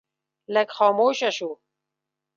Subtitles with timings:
[0.53, 1.51] لږ خاموشه شو.